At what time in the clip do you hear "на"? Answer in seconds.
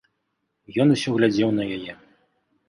1.59-1.63